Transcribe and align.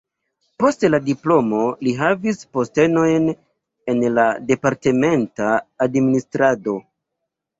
Post 0.61 0.85
la 0.91 0.99
diplomo 1.09 1.59
li 1.87 1.91
havis 1.97 2.39
postenojn 2.57 3.27
en 3.93 4.01
la 4.15 4.25
departementa 4.53 5.53
administrado. 5.87 6.77